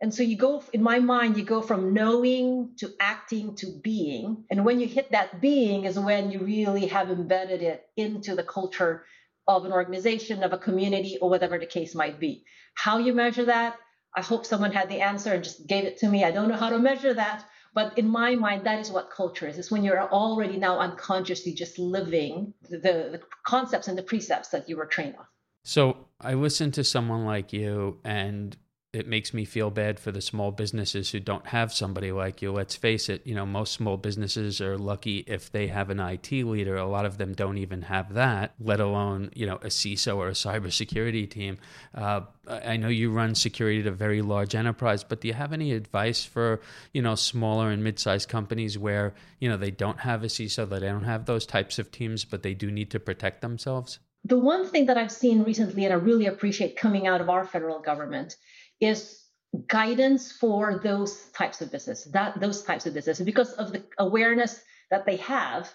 and 0.00 0.14
so 0.14 0.22
you 0.22 0.36
go, 0.36 0.64
in 0.72 0.82
my 0.82 0.98
mind, 0.98 1.36
you 1.36 1.44
go 1.44 1.60
from 1.60 1.92
knowing 1.92 2.70
to 2.78 2.90
acting 2.98 3.54
to 3.56 3.66
being. 3.82 4.44
And 4.50 4.64
when 4.64 4.80
you 4.80 4.86
hit 4.86 5.12
that 5.12 5.40
being 5.42 5.84
is 5.84 5.98
when 5.98 6.30
you 6.30 6.40
really 6.40 6.86
have 6.86 7.10
embedded 7.10 7.60
it 7.60 7.86
into 7.96 8.34
the 8.34 8.42
culture 8.42 9.04
of 9.46 9.66
an 9.66 9.72
organization, 9.72 10.42
of 10.42 10.54
a 10.54 10.58
community, 10.58 11.18
or 11.20 11.28
whatever 11.28 11.58
the 11.58 11.66
case 11.66 11.94
might 11.94 12.18
be. 12.18 12.44
How 12.74 12.96
you 12.96 13.12
measure 13.12 13.44
that, 13.44 13.76
I 14.14 14.22
hope 14.22 14.46
someone 14.46 14.72
had 14.72 14.88
the 14.88 15.02
answer 15.02 15.34
and 15.34 15.44
just 15.44 15.66
gave 15.66 15.84
it 15.84 15.98
to 15.98 16.08
me. 16.08 16.24
I 16.24 16.30
don't 16.30 16.48
know 16.48 16.56
how 16.56 16.70
to 16.70 16.78
measure 16.78 17.12
that. 17.14 17.44
But 17.74 17.98
in 17.98 18.08
my 18.08 18.34
mind, 18.34 18.64
that 18.66 18.80
is 18.80 18.90
what 18.90 19.10
culture 19.10 19.46
is. 19.46 19.58
It's 19.58 19.70
when 19.70 19.84
you're 19.84 20.02
already 20.10 20.56
now 20.56 20.80
unconsciously 20.80 21.52
just 21.52 21.78
living 21.78 22.54
the, 22.68 22.78
the 22.78 23.20
concepts 23.46 23.86
and 23.86 23.96
the 23.96 24.02
precepts 24.02 24.48
that 24.48 24.68
you 24.68 24.76
were 24.76 24.86
trained 24.86 25.16
on. 25.16 25.26
So 25.62 26.08
I 26.20 26.34
listen 26.34 26.72
to 26.72 26.82
someone 26.82 27.26
like 27.26 27.52
you, 27.52 28.00
and 28.02 28.56
it 28.92 29.06
makes 29.06 29.32
me 29.32 29.44
feel 29.44 29.70
bad 29.70 30.00
for 30.00 30.10
the 30.10 30.20
small 30.20 30.50
businesses 30.50 31.10
who 31.10 31.20
don't 31.20 31.46
have 31.46 31.72
somebody 31.72 32.10
like 32.10 32.42
you. 32.42 32.50
Let's 32.50 32.74
face 32.74 33.08
it, 33.08 33.24
you 33.24 33.36
know, 33.36 33.46
most 33.46 33.72
small 33.72 33.96
businesses 33.96 34.60
are 34.60 34.76
lucky 34.76 35.18
if 35.28 35.52
they 35.52 35.68
have 35.68 35.90
an 35.90 36.00
IT 36.00 36.32
leader. 36.32 36.76
A 36.76 36.88
lot 36.88 37.06
of 37.06 37.16
them 37.16 37.32
don't 37.32 37.58
even 37.58 37.82
have 37.82 38.14
that, 38.14 38.54
let 38.58 38.80
alone, 38.80 39.30
you 39.32 39.46
know, 39.46 39.56
a 39.56 39.68
CISO 39.68 40.16
or 40.16 40.28
a 40.28 40.32
cybersecurity 40.32 41.30
team. 41.30 41.58
Uh, 41.94 42.22
I 42.48 42.76
know 42.78 42.88
you 42.88 43.12
run 43.12 43.36
security 43.36 43.78
at 43.78 43.86
a 43.86 43.92
very 43.92 44.22
large 44.22 44.56
enterprise, 44.56 45.04
but 45.04 45.20
do 45.20 45.28
you 45.28 45.34
have 45.34 45.52
any 45.52 45.72
advice 45.72 46.24
for, 46.24 46.60
you 46.92 47.00
know, 47.00 47.14
smaller 47.14 47.70
and 47.70 47.84
mid-sized 47.84 48.28
companies 48.28 48.76
where, 48.76 49.14
you 49.38 49.48
know, 49.48 49.56
they 49.56 49.70
don't 49.70 50.00
have 50.00 50.24
a 50.24 50.26
CISO, 50.26 50.68
they 50.68 50.80
don't 50.80 51.04
have 51.04 51.26
those 51.26 51.46
types 51.46 51.78
of 51.78 51.92
teams, 51.92 52.24
but 52.24 52.42
they 52.42 52.54
do 52.54 52.72
need 52.72 52.90
to 52.90 52.98
protect 52.98 53.40
themselves? 53.40 54.00
The 54.24 54.38
one 54.38 54.66
thing 54.66 54.86
that 54.86 54.98
I've 54.98 55.12
seen 55.12 55.44
recently 55.44 55.84
and 55.84 55.94
I 55.94 55.96
really 55.96 56.26
appreciate 56.26 56.76
coming 56.76 57.06
out 57.06 57.20
of 57.20 57.30
our 57.30 57.44
federal 57.44 57.78
government 57.78 58.36
is 58.80 59.20
guidance 59.66 60.30
for 60.30 60.80
those 60.82 61.26
types 61.30 61.60
of 61.60 61.72
business 61.72 62.04
that 62.12 62.38
those 62.38 62.62
types 62.62 62.86
of 62.86 62.94
business 62.94 63.20
because 63.20 63.52
of 63.54 63.72
the 63.72 63.82
awareness 63.98 64.60
that 64.90 65.04
they 65.06 65.16
have 65.16 65.68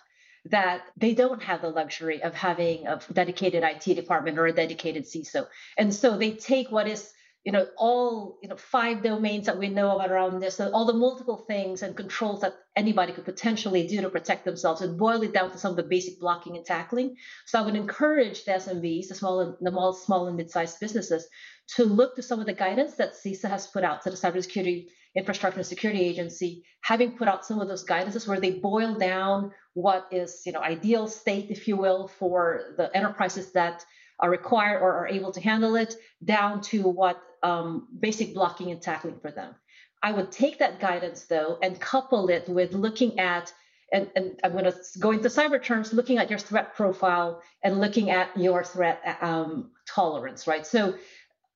that 0.46 0.84
they 0.96 1.14
don't 1.14 1.42
have 1.42 1.62
the 1.62 1.70
luxury 1.70 2.22
of 2.22 2.34
having 2.34 2.86
a 2.88 3.00
dedicated 3.12 3.64
IT 3.64 3.96
department 3.96 4.38
or 4.38 4.46
a 4.46 4.54
dedicated 4.54 5.04
CISO. 5.04 5.48
And 5.78 5.94
so 5.94 6.18
they 6.18 6.34
take 6.34 6.72
what 6.72 6.88
is 6.88 7.12
you 7.46 7.52
know 7.52 7.68
all 7.78 8.40
you 8.42 8.50
know 8.50 8.58
five 8.58 9.04
domains 9.04 9.46
that 9.46 9.58
we 9.58 9.70
know 9.70 9.96
about 9.96 10.12
around 10.12 10.40
this 10.40 10.60
all 10.60 10.86
the 10.86 10.94
multiple 10.94 11.46
things 11.48 11.84
and 11.84 11.96
controls 11.96 12.42
that 12.42 12.56
anybody 12.76 13.14
could 13.14 13.24
potentially 13.24 13.88
do 13.88 14.02
to 14.02 14.10
protect 14.10 14.44
themselves 14.46 14.82
and 14.82 14.98
boil 14.98 15.22
it 15.22 15.32
down 15.32 15.52
to 15.52 15.58
some 15.58 15.70
of 15.70 15.78
the 15.78 15.84
basic 15.84 16.20
blocking 16.20 16.58
and 16.58 16.66
tackling. 16.66 17.16
So 17.46 17.60
i 17.60 17.62
would 17.62 17.76
encourage 17.76 18.44
the 18.44 18.54
smbs 18.54 19.08
the 19.08 19.16
small 19.16 19.40
and 19.42 19.56
the 19.62 19.94
small 19.94 20.28
and 20.28 20.36
mid-sized 20.36 20.80
businesses 20.80 21.28
to 21.76 21.86
look 21.86 22.16
to 22.16 22.24
some 22.24 22.40
of 22.40 22.48
the 22.48 22.54
guidance 22.54 22.96
that 22.96 23.14
CISA 23.14 23.50
has 23.50 23.68
put 23.68 23.84
out 23.84 24.04
to 24.04 24.10
the 24.10 24.18
cybersecurity 24.18 24.88
infrastructure 25.16 25.60
and 25.60 25.68
security 25.68 26.02
agency 26.02 26.64
having 26.82 27.18
put 27.18 27.28
out 27.28 27.46
some 27.46 27.62
of 27.62 27.68
those 27.68 27.86
guidances 27.86 28.28
where 28.28 28.40
they 28.40 28.52
boil 28.52 28.96
down 28.96 29.52
what 29.74 30.08
is 30.12 30.42
you 30.48 30.52
know 30.52 30.60
ideal 30.60 31.08
state 31.08 31.52
if 31.52 31.68
you 31.68 31.78
will 31.78 32.08
for 32.08 32.74
the 32.78 32.90
enterprises 32.98 33.52
that 33.52 33.86
are 34.20 34.30
required 34.30 34.82
or 34.82 34.94
are 34.94 35.08
able 35.08 35.32
to 35.32 35.42
handle 35.42 35.76
it 35.76 35.96
down 36.24 36.62
to 36.62 36.84
what 36.84 37.22
um, 37.44 37.88
basic 38.00 38.34
blocking 38.34 38.72
and 38.72 38.82
tackling 38.82 39.20
for 39.20 39.32
them. 39.32 39.54
I 40.02 40.12
would 40.12 40.32
take 40.32 40.60
that 40.60 40.80
guidance 40.80 41.26
though 41.26 41.58
and 41.62 41.80
couple 41.80 42.30
it 42.30 42.48
with 42.48 42.74
looking 42.74 43.20
at 43.20 43.52
and, 43.92 44.10
and 44.16 44.40
I'm 44.44 44.54
going 44.54 44.66
to 44.66 44.76
go 45.00 45.12
into 45.12 45.30
cyber 45.30 45.62
terms, 45.62 45.94
looking 45.94 46.18
at 46.18 46.30
your 46.30 46.40
threat 46.40 46.76
profile 46.76 47.42
and 47.64 47.80
looking 47.80 48.10
at 48.10 48.36
your 48.36 48.64
threat 48.64 49.00
um, 49.22 49.72
tolerance, 49.88 50.48
right? 50.48 50.66
So 50.66 50.96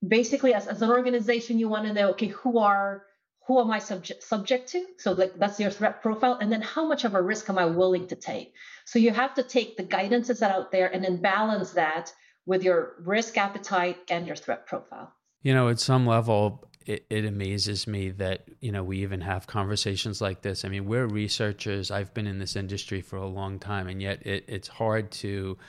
basically, 0.07 0.53
as, 0.53 0.67
as 0.67 0.81
an 0.81 0.89
organization, 0.89 1.59
you 1.59 1.67
want 1.67 1.87
to 1.87 1.93
know, 1.93 2.11
okay, 2.11 2.27
who 2.27 2.59
are 2.59 3.03
who 3.47 3.59
am 3.59 3.71
I 3.71 3.79
subject 3.79 4.21
subject 4.21 4.69
to? 4.69 4.85
So 4.97 5.13
like 5.13 5.33
that's 5.39 5.59
your 5.59 5.71
threat 5.71 6.03
profile, 6.03 6.37
and 6.39 6.51
then 6.51 6.61
how 6.61 6.87
much 6.87 7.03
of 7.03 7.15
a 7.15 7.21
risk 7.21 7.49
am 7.49 7.57
I 7.57 7.65
willing 7.65 8.07
to 8.07 8.15
take? 8.15 8.53
So 8.85 8.99
you 8.99 9.11
have 9.11 9.33
to 9.35 9.43
take 9.43 9.75
the 9.75 9.83
guidances 9.83 10.39
that 10.39 10.51
out 10.51 10.71
there 10.71 10.87
and 10.93 11.03
then 11.03 11.17
balance 11.17 11.71
that 11.71 12.13
with 12.49 12.63
your 12.63 12.95
risk 13.03 13.37
appetite 13.37 13.99
and 14.09 14.25
your 14.25 14.35
threat 14.35 14.65
profile. 14.65 15.13
You 15.43 15.53
know, 15.53 15.69
at 15.69 15.79
some 15.79 16.07
level, 16.07 16.67
it, 16.83 17.05
it, 17.07 17.23
amazes 17.23 17.85
me 17.85 18.09
that 18.09 18.45
you 18.59 18.71
know 18.71 18.83
we 18.83 19.03
even 19.03 19.21
have 19.21 19.45
conversations 19.45 20.19
like 20.19 20.41
this. 20.41 20.65
I 20.65 20.69
mean, 20.69 20.85
we're 20.85 21.05
researchers. 21.05 21.91
I've 21.91 22.11
been 22.15 22.25
in 22.25 22.39
this 22.39 22.55
industry 22.55 23.01
for 23.01 23.17
a 23.17 23.27
long 23.27 23.59
time, 23.59 23.87
and 23.87 24.01
yet 24.01 24.25
it, 24.25 24.45
it's 24.47 24.67
hard 24.67 25.11
to 25.11 25.59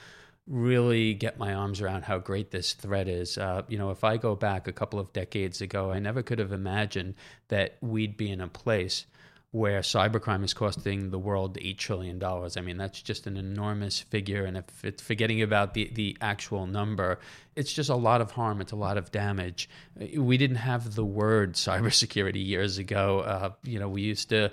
really 0.46 1.12
get 1.12 1.38
my 1.38 1.52
arms 1.52 1.82
around 1.82 2.04
how 2.04 2.16
great 2.18 2.50
this 2.50 2.72
threat 2.72 3.08
is. 3.08 3.36
Uh, 3.36 3.60
you 3.68 3.76
know, 3.76 3.90
if 3.90 4.02
I 4.02 4.16
go 4.16 4.34
back 4.34 4.66
a 4.66 4.72
couple 4.72 4.98
of 4.98 5.12
decades 5.12 5.60
ago, 5.60 5.92
I 5.92 5.98
never 5.98 6.22
could 6.22 6.38
have 6.38 6.50
imagined 6.50 7.14
that 7.48 7.76
we'd 7.82 8.16
be 8.16 8.30
in 8.30 8.40
a 8.40 8.48
place 8.48 9.04
where 9.52 9.80
cybercrime 9.80 10.44
is 10.44 10.54
costing 10.54 11.10
the 11.10 11.18
world 11.18 11.56
$8 11.56 11.76
trillion. 11.76 12.22
I 12.22 12.60
mean, 12.60 12.76
that's 12.76 13.02
just 13.02 13.26
an 13.26 13.36
enormous 13.36 13.98
figure. 13.98 14.44
And 14.44 14.56
if 14.56 14.84
it's 14.84 15.02
forgetting 15.02 15.42
about 15.42 15.74
the, 15.74 15.90
the 15.92 16.16
actual 16.20 16.66
number, 16.66 17.18
it's 17.60 17.72
just 17.72 17.90
a 17.90 17.94
lot 17.94 18.22
of 18.22 18.30
harm. 18.30 18.62
It's 18.62 18.72
a 18.72 18.76
lot 18.76 18.96
of 18.96 19.12
damage. 19.12 19.68
We 20.16 20.38
didn't 20.38 20.56
have 20.56 20.94
the 20.94 21.04
word 21.04 21.52
cybersecurity 21.54 22.44
years 22.44 22.78
ago. 22.78 23.20
Uh, 23.20 23.50
you 23.62 23.78
know, 23.78 23.88
we 23.88 24.00
used 24.00 24.30
to 24.30 24.50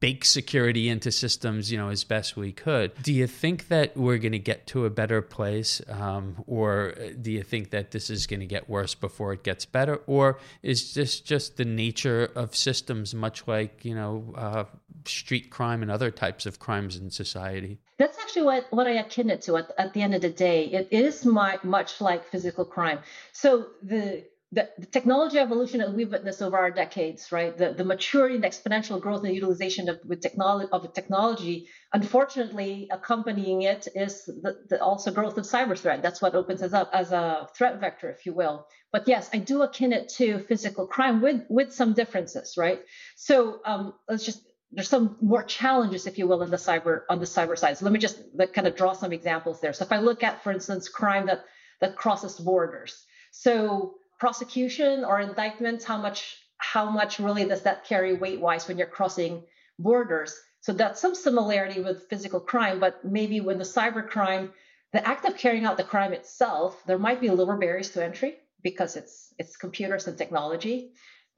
bake 0.00 0.26
security 0.26 0.90
into 0.90 1.10
systems, 1.10 1.72
you 1.72 1.78
know, 1.78 1.88
as 1.88 2.04
best 2.04 2.36
we 2.36 2.52
could. 2.52 3.02
Do 3.02 3.12
you 3.12 3.26
think 3.26 3.68
that 3.68 3.96
we're 3.96 4.18
going 4.18 4.32
to 4.32 4.38
get 4.38 4.66
to 4.68 4.84
a 4.84 4.90
better 4.90 5.22
place, 5.22 5.80
um, 5.88 6.44
or 6.46 6.94
do 7.22 7.32
you 7.32 7.42
think 7.42 7.70
that 7.70 7.90
this 7.90 8.10
is 8.10 8.26
going 8.26 8.40
to 8.40 8.46
get 8.46 8.68
worse 8.68 8.94
before 8.94 9.32
it 9.32 9.42
gets 9.42 9.64
better, 9.64 9.96
or 10.06 10.38
is 10.62 10.92
this 10.92 11.20
just 11.20 11.56
the 11.56 11.64
nature 11.64 12.30
of 12.34 12.54
systems, 12.54 13.14
much 13.14 13.48
like 13.48 13.82
you 13.82 13.94
know, 13.94 14.34
uh, 14.36 14.64
street 15.06 15.50
crime 15.50 15.82
and 15.82 15.90
other 15.90 16.10
types 16.10 16.46
of 16.46 16.58
crimes 16.58 16.96
in 16.96 17.10
society? 17.10 17.78
That's 17.98 18.18
actually 18.18 18.42
what, 18.42 18.66
what 18.70 18.86
I 18.86 18.92
akin 18.92 19.30
it 19.30 19.42
to 19.42 19.56
at, 19.56 19.70
at 19.78 19.94
the 19.94 20.02
end 20.02 20.14
of 20.14 20.22
the 20.22 20.30
day. 20.30 20.66
It 20.66 20.88
is 20.90 21.24
my, 21.24 21.58
much 21.62 22.00
like 22.00 22.24
physical 22.26 22.64
crime. 22.64 22.98
So 23.32 23.66
the, 23.82 24.24
the, 24.52 24.68
the 24.78 24.86
technology 24.86 25.38
evolution 25.38 25.80
that 25.80 25.94
we've 25.94 26.12
witnessed 26.12 26.42
over 26.42 26.58
our 26.58 26.70
decades, 26.70 27.32
right? 27.32 27.56
The, 27.56 27.72
the 27.72 27.84
maturity 27.84 28.34
and 28.34 28.44
exponential 28.44 29.00
growth 29.00 29.24
and 29.24 29.34
utilization 29.34 29.88
of 29.88 29.98
with 30.04 30.20
technology 30.20 30.68
of 30.72 30.92
technology, 30.92 31.68
unfortunately, 31.94 32.88
accompanying 32.90 33.62
it 33.62 33.88
is 33.94 34.26
the, 34.26 34.58
the 34.68 34.82
also 34.82 35.10
growth 35.10 35.38
of 35.38 35.44
cyber 35.44 35.78
threat. 35.78 36.02
That's 36.02 36.20
what 36.20 36.34
opens 36.34 36.62
us 36.62 36.74
up 36.74 36.90
as 36.92 37.12
a 37.12 37.48
threat 37.56 37.80
vector, 37.80 38.10
if 38.10 38.26
you 38.26 38.34
will. 38.34 38.66
But 38.92 39.08
yes, 39.08 39.30
I 39.32 39.38
do 39.38 39.62
akin 39.62 39.94
it 39.94 40.10
to 40.16 40.40
physical 40.40 40.86
crime 40.86 41.22
with 41.22 41.44
with 41.48 41.72
some 41.72 41.94
differences, 41.94 42.56
right? 42.58 42.80
So 43.16 43.60
um, 43.64 43.94
let's 44.06 44.22
just 44.22 44.46
there's 44.72 44.88
some 44.88 45.16
more 45.20 45.42
challenges, 45.42 46.06
if 46.06 46.18
you 46.18 46.26
will, 46.26 46.42
in 46.42 46.50
the 46.50 46.56
cyber 46.56 47.02
on 47.10 47.18
the 47.18 47.26
cyber 47.26 47.58
side. 47.58 47.76
So 47.76 47.84
let 47.84 47.92
me 47.92 47.98
just 47.98 48.18
kind 48.54 48.66
of 48.66 48.74
draw 48.74 48.94
some 48.94 49.12
examples 49.12 49.60
there. 49.60 49.72
So 49.72 49.84
if 49.84 49.92
I 49.92 49.98
look 49.98 50.22
at, 50.22 50.42
for 50.42 50.50
instance, 50.50 50.88
crime 50.88 51.26
that 51.26 51.44
that 51.80 51.96
crosses 51.96 52.38
borders, 52.38 53.04
so 53.30 53.94
prosecution 54.18 55.04
or 55.04 55.20
indictments, 55.20 55.84
how 55.84 55.98
much 55.98 56.38
how 56.56 56.88
much 56.88 57.18
really 57.18 57.44
does 57.44 57.62
that 57.62 57.84
carry 57.84 58.14
weight 58.14 58.40
wise 58.40 58.66
when 58.66 58.78
you're 58.78 58.86
crossing 58.86 59.42
borders? 59.78 60.40
So 60.60 60.72
that's 60.72 61.00
some 61.00 61.14
similarity 61.14 61.80
with 61.80 62.08
physical 62.08 62.40
crime, 62.40 62.78
but 62.78 63.04
maybe 63.04 63.40
when 63.40 63.58
the 63.58 63.64
cyber 63.64 64.08
crime, 64.08 64.52
the 64.92 65.06
act 65.06 65.24
of 65.26 65.36
carrying 65.36 65.64
out 65.64 65.76
the 65.76 65.84
crime 65.84 66.12
itself, 66.12 66.80
there 66.86 66.98
might 66.98 67.20
be 67.20 67.30
lower 67.30 67.56
barriers 67.56 67.90
to 67.90 68.04
entry 68.04 68.36
because 68.62 68.96
it's 68.96 69.34
it's 69.38 69.56
computers 69.56 70.06
and 70.06 70.16
technology 70.16 70.92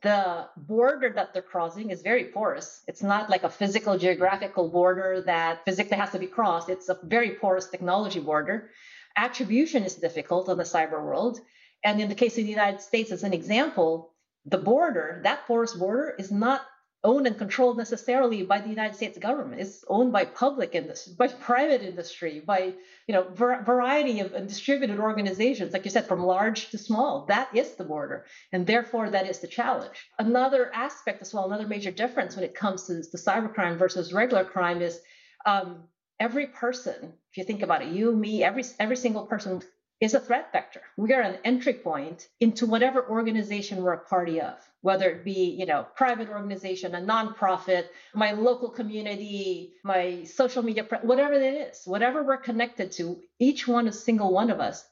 the 0.05 0.49
border 0.57 1.11
that 1.17 1.33
they're 1.33 1.43
crossing 1.43 1.91
is 1.91 2.03
very 2.03 2.27
porous. 2.27 2.83
It's 2.87 3.03
not 3.03 3.31
like 3.31 3.43
a 3.43 3.51
physical 3.51 3.99
geographical 3.99 4.69
border 4.69 5.23
that 5.23 5.65
physically 5.65 5.97
has 5.97 6.11
to 6.11 6.19
be 6.19 6.27
crossed. 6.27 6.69
It's 6.69 6.91
a 6.91 6.99
very 7.03 7.31
porous 7.37 7.69
technology 7.69 8.21
border. 8.21 8.71
Attribution 9.17 9.83
is 9.83 9.97
difficult 9.97 10.49
on 10.49 10.59
the 10.59 10.65
cyber 10.65 11.03
world. 11.03 11.41
And 11.83 12.01
in 12.01 12.09
the 12.09 12.15
case 12.15 12.39
of 12.39 12.45
the 12.45 12.51
United 12.51 12.83
States, 12.83 13.11
as 13.11 13.25
an 13.25 13.33
example, 13.33 14.13
the 14.45 14.59
border, 14.59 15.21
that 15.25 15.47
porous 15.47 15.75
border, 15.75 16.15
is 16.19 16.31
not 16.31 16.61
owned 17.05 17.27
and 17.27 17.39
controlled 17.39 17.77
necessarily 17.77 18.43
by 18.43 18.61
the 18.61 18.69
United 18.69 18.97
States 18.97 19.19
government. 19.19 19.61
It's 19.61 19.85
owned 19.89 20.13
by 20.13 20.25
public 20.25 20.75
industry, 20.75 21.15
by 21.17 21.29
private 21.51 21.83
industry, 21.83 22.41
by 22.41 22.73
you 23.07 23.15
know 23.15 23.25
ver- 23.31 23.63
variety 23.63 24.21
of 24.21 24.33
distributed 24.49 24.99
organizations, 24.99 25.73
like 25.73 25.85
you 25.85 25.91
said, 25.91 26.09
from 26.09 26.25
large 26.25 26.71
to 26.71 26.79
small. 26.79 27.27
That 27.27 27.55
is 27.55 27.75
the 27.75 27.85
border, 27.85 28.25
and 28.53 28.67
therefore 28.67 29.11
that 29.11 29.29
is 29.29 29.39
the 29.39 29.47
challenge. 29.47 29.97
Another 30.19 30.71
aspect 30.75 31.23
as 31.23 31.33
well, 31.33 31.45
another 31.45 31.69
major 31.69 31.91
difference 31.91 32.35
when 32.35 32.45
it 32.45 32.55
comes 32.55 32.85
to, 32.87 33.03
to 33.03 33.17
cybercrime 33.17 33.79
versus 33.79 34.13
regular 34.13 34.45
crime 34.45 34.83
is. 34.83 35.01
Um, 35.47 35.85
every 36.21 36.47
person, 36.47 37.13
if 37.31 37.37
you 37.37 37.45
think 37.45 37.61
about 37.61 37.83
it, 37.83 37.89
you, 37.89 38.13
me, 38.13 38.43
every 38.43 38.65
every 38.79 38.97
single 38.97 39.27
person 39.27 39.61
is 40.01 40.15
a 40.15 40.21
threat 40.21 40.51
vector. 40.53 40.83
We 40.97 41.13
are 41.13 41.23
an 41.23 41.39
entry 41.45 41.75
point 41.75 42.29
into 42.41 42.67
whatever 42.67 43.09
organization 43.09 43.83
we're 43.83 43.95
a 43.95 44.05
party 44.05 44.41
of, 44.41 44.55
whether 44.83 45.09
it 45.11 45.25
be, 45.25 45.57
you 45.59 45.67
know, 45.67 45.87
private 45.97 46.29
organization, 46.29 46.95
a 46.95 47.01
nonprofit, 47.01 47.87
my 48.15 48.33
local 48.33 48.71
community, 48.71 49.73
my 49.85 50.25
social 50.25 50.63
media, 50.63 50.87
whatever 51.03 51.35
it 51.35 51.69
is, 51.69 51.83
whatever 51.85 52.23
we're 52.23 52.37
connected 52.37 52.93
to, 52.93 53.19
each 53.39 53.67
one, 53.69 53.89
a 53.89 53.93
single 53.93 54.33
one 54.33 54.51
of 54.51 54.61
us 54.61 54.85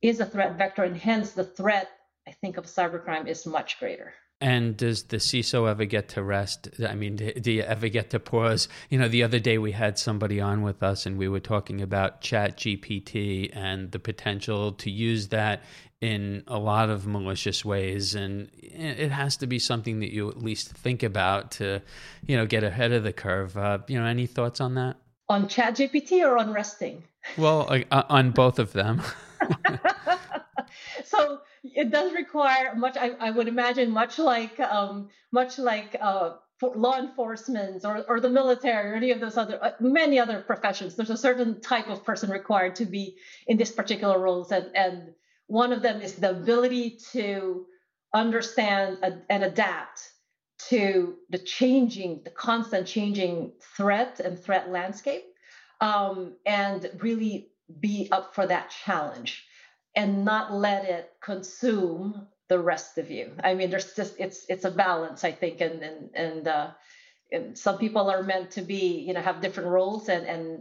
is 0.00 0.20
a 0.20 0.26
threat 0.26 0.56
vector. 0.56 0.84
And 0.84 0.96
hence 0.96 1.32
the 1.32 1.44
threat, 1.44 1.90
I 2.26 2.32
think, 2.32 2.56
of 2.56 2.66
cybercrime 2.66 3.26
is 3.26 3.46
much 3.46 3.78
greater. 3.78 4.14
And 4.40 4.76
does 4.76 5.04
the 5.04 5.16
CISO 5.16 5.70
ever 5.70 5.84
get 5.84 6.08
to 6.10 6.22
rest? 6.22 6.68
I 6.86 6.94
mean, 6.94 7.16
do 7.16 7.52
you 7.52 7.62
ever 7.62 7.88
get 7.88 8.10
to 8.10 8.20
pause? 8.20 8.68
You 8.90 8.98
know, 8.98 9.08
the 9.08 9.22
other 9.22 9.38
day 9.38 9.58
we 9.58 9.72
had 9.72 9.98
somebody 9.98 10.40
on 10.40 10.62
with 10.62 10.82
us 10.82 11.06
and 11.06 11.16
we 11.16 11.28
were 11.28 11.40
talking 11.40 11.80
about 11.80 12.20
Chat 12.20 12.58
GPT 12.58 13.50
and 13.54 13.90
the 13.92 13.98
potential 13.98 14.72
to 14.72 14.90
use 14.90 15.28
that 15.28 15.62
in 16.00 16.42
a 16.48 16.58
lot 16.58 16.90
of 16.90 17.06
malicious 17.06 17.64
ways. 17.64 18.14
And 18.14 18.50
it 18.60 19.10
has 19.10 19.38
to 19.38 19.46
be 19.46 19.58
something 19.58 20.00
that 20.00 20.12
you 20.12 20.28
at 20.28 20.42
least 20.42 20.68
think 20.72 21.02
about 21.02 21.52
to, 21.52 21.80
you 22.26 22.36
know, 22.36 22.44
get 22.44 22.64
ahead 22.64 22.92
of 22.92 23.04
the 23.04 23.12
curve. 23.12 23.56
Uh, 23.56 23.78
you 23.88 23.98
know, 23.98 24.04
any 24.04 24.26
thoughts 24.26 24.60
on 24.60 24.74
that? 24.74 24.96
On 25.30 25.48
Chat 25.48 25.76
GPT 25.76 26.22
or 26.22 26.36
on 26.36 26.52
resting? 26.52 27.04
Well, 27.38 27.72
uh, 27.90 28.02
on 28.10 28.32
both 28.32 28.58
of 28.58 28.74
them. 28.74 29.00
so 31.04 31.40
it 31.64 31.90
does 31.90 32.12
require 32.12 32.74
much. 32.74 32.96
I, 32.96 33.10
I 33.18 33.30
would 33.30 33.48
imagine 33.48 33.90
much 33.90 34.18
like 34.18 34.60
um, 34.60 35.08
much 35.32 35.58
like 35.58 35.96
uh, 36.00 36.34
law 36.62 36.98
enforcement 36.98 37.84
or, 37.84 38.04
or 38.08 38.20
the 38.20 38.28
military 38.28 38.92
or 38.92 38.94
any 38.94 39.10
of 39.10 39.20
those 39.20 39.36
other 39.36 39.58
uh, 39.62 39.72
many 39.80 40.18
other 40.18 40.40
professions. 40.40 40.94
There's 40.94 41.10
a 41.10 41.16
certain 41.16 41.60
type 41.60 41.88
of 41.88 42.04
person 42.04 42.30
required 42.30 42.76
to 42.76 42.86
be 42.86 43.16
in 43.46 43.56
this 43.56 43.72
particular 43.72 44.18
roles, 44.18 44.52
and 44.52 44.70
and 44.74 45.14
one 45.46 45.72
of 45.72 45.82
them 45.82 46.00
is 46.02 46.14
the 46.16 46.30
ability 46.30 46.98
to 47.12 47.66
understand 48.12 48.98
and 49.28 49.44
adapt 49.44 50.10
to 50.68 51.16
the 51.30 51.38
changing, 51.38 52.22
the 52.24 52.30
constant 52.30 52.86
changing 52.86 53.52
threat 53.76 54.20
and 54.20 54.38
threat 54.38 54.70
landscape, 54.70 55.24
um, 55.80 56.34
and 56.46 56.90
really 57.00 57.48
be 57.80 58.08
up 58.12 58.34
for 58.34 58.46
that 58.46 58.70
challenge 58.84 59.44
and 59.96 60.24
not 60.24 60.52
let 60.52 60.84
it 60.84 61.12
consume 61.20 62.26
the 62.48 62.58
rest 62.58 62.98
of 62.98 63.10
you. 63.10 63.32
I 63.42 63.54
mean, 63.54 63.70
there's 63.70 63.94
just 63.94 64.14
it's 64.18 64.44
it's 64.48 64.64
a 64.64 64.70
balance, 64.70 65.24
I 65.24 65.32
think, 65.32 65.60
and 65.60 65.82
and 65.82 66.10
and, 66.14 66.48
uh, 66.48 66.70
and 67.32 67.58
some 67.58 67.78
people 67.78 68.10
are 68.10 68.22
meant 68.22 68.52
to 68.52 68.62
be, 68.62 69.00
you 69.00 69.14
know, 69.14 69.22
have 69.22 69.40
different 69.40 69.70
roles, 69.70 70.08
and 70.08 70.26
and 70.26 70.60